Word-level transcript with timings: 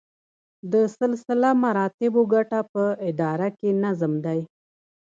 د 0.71 0.73
سلسله 0.99 1.49
مراتبو 1.63 2.21
ګټه 2.33 2.59
په 2.73 2.83
اداره 3.09 3.47
کې 3.59 3.69
نظم 3.83 4.13
دی. 4.25 4.39